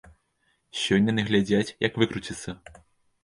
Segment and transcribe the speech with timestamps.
[0.83, 2.57] Сёння яны глядзяць, як выкруціцца.